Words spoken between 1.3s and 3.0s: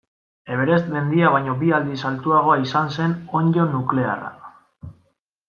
baino bi aldiz altuagoa izan